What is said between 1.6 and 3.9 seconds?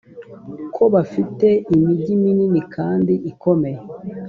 imigi minini kandi ikomeye